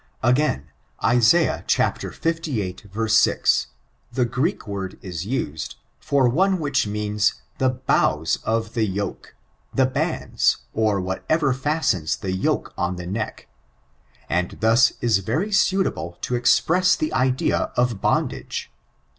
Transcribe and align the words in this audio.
Agab, 0.23 0.63
Isa. 1.07 1.63
Iviii. 1.63 3.07
6, 3.29 3.67
the 4.11 4.25
Greek 4.25 4.67
word 4.67 4.97
is 5.03 5.27
used, 5.27 5.75
for 5.99 6.27
one 6.27 6.57
which 6.57 6.87
means 6.87 7.35
the 7.59 7.69
bows 7.69 8.39
of 8.43 8.73
the 8.73 8.83
yoke, 8.85 9.35
the 9.71 9.85
bands, 9.85 10.57
or 10.73 10.99
whatever 10.99 11.53
fbatene 11.53 12.19
the 12.21 12.31
yoke 12.31 12.73
on 12.75 12.95
the 12.95 13.05
neck; 13.05 13.47
and 14.27 14.57
thus 14.59 14.93
is 15.01 15.19
very 15.19 15.51
suitable 15.51 16.17
to 16.21 16.33
express 16.33 16.95
the 16.95 17.13
idea 17.13 17.71
of 17.77 18.01
bondage. 18.01 18.71